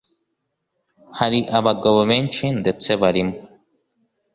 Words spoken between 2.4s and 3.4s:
ndetse barimo